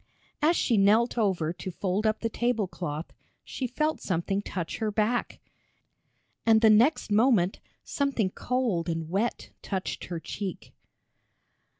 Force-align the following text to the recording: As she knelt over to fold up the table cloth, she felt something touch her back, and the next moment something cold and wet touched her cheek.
As 0.41 0.55
she 0.55 0.77
knelt 0.77 1.15
over 1.15 1.53
to 1.53 1.69
fold 1.69 2.07
up 2.07 2.21
the 2.21 2.27
table 2.29 2.65
cloth, 2.67 3.13
she 3.43 3.67
felt 3.67 4.01
something 4.01 4.41
touch 4.41 4.79
her 4.79 4.89
back, 4.89 5.39
and 6.43 6.61
the 6.61 6.71
next 6.71 7.11
moment 7.11 7.59
something 7.83 8.31
cold 8.31 8.89
and 8.89 9.11
wet 9.11 9.51
touched 9.61 10.05
her 10.05 10.19
cheek. 10.19 10.73